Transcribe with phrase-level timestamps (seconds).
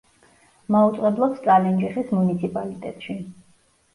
[0.75, 3.19] მაუწყებლობს წალენჯიხის მუნიციპალიტეტში.